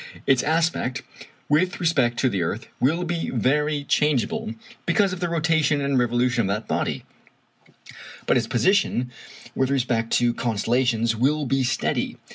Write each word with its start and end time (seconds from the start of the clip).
Its 0.25 0.41
aspect 0.41 1.03
with 1.47 1.79
respect 1.79 2.17
to 2.17 2.27
the 2.27 2.41
earth 2.41 2.65
will 2.79 3.03
be 3.03 3.29
very 3.29 3.83
changeable, 3.83 4.55
because 4.87 5.13
of 5.13 5.19
the 5.19 5.29
rotation 5.29 5.79
and 5.79 5.99
revolution 5.99 6.41
of 6.49 6.55
that 6.55 6.67
body, 6.67 7.03
but 8.25 8.35
its 8.35 8.47
position 8.47 9.11
with 9.53 9.69
respect 9.69 10.09
to 10.11 10.33
constellations 10.33 11.15
will 11.15 11.45
be 11.45 11.61
steady. 11.61 12.17